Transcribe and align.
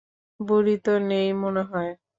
বুড়ি 0.39 0.75
তো 0.79 0.91
নেই 1.09 1.27
মনেহয়। 1.41 1.91